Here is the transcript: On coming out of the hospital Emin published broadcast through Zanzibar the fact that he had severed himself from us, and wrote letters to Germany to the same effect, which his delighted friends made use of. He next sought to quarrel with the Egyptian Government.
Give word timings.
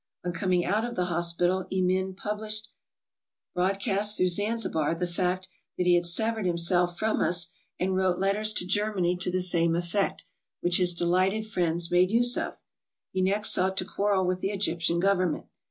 On 0.25 0.33
coming 0.33 0.65
out 0.65 0.83
of 0.83 0.95
the 0.95 1.05
hospital 1.05 1.67
Emin 1.71 2.15
published 2.15 2.69
broadcast 3.53 4.17
through 4.17 4.29
Zanzibar 4.29 4.95
the 4.95 5.05
fact 5.05 5.47
that 5.77 5.85
he 5.85 5.93
had 5.93 6.07
severed 6.07 6.47
himself 6.47 6.97
from 6.97 7.19
us, 7.21 7.49
and 7.79 7.95
wrote 7.95 8.17
letters 8.17 8.51
to 8.53 8.65
Germany 8.65 9.15
to 9.17 9.29
the 9.29 9.43
same 9.43 9.75
effect, 9.75 10.25
which 10.61 10.77
his 10.79 10.95
delighted 10.95 11.45
friends 11.45 11.91
made 11.91 12.09
use 12.09 12.35
of. 12.35 12.63
He 13.11 13.21
next 13.21 13.51
sought 13.51 13.77
to 13.77 13.85
quarrel 13.85 14.25
with 14.25 14.39
the 14.39 14.49
Egyptian 14.49 14.99
Government. 14.99 15.45